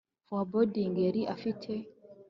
Forebodings 0.27 0.99
yari 1.05 1.21
afite 1.35 1.71